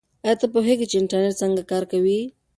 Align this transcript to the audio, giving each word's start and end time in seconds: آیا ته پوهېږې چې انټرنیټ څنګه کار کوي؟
آیا 0.23 0.35
ته 0.41 0.45
پوهېږې 0.53 0.85
چې 0.91 0.95
انټرنیټ 0.99 1.33
څنګه 1.41 1.61
کار 1.71 1.83
کوي؟ 1.91 2.19